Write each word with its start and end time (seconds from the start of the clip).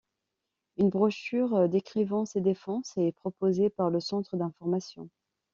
Une 0.77 0.89
brochure 0.89 1.69
décrivant 1.69 2.25
ces 2.25 2.41
défenses 2.41 2.91
est 2.97 3.11
proposée 3.11 3.69
par 3.69 3.91
le 3.91 3.99
centre 3.99 4.35
d'information. 4.35 5.11